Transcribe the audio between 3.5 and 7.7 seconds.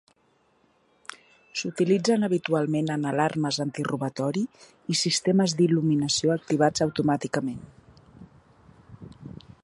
antirobatori i sistemes d'il·luminació activats automàticament.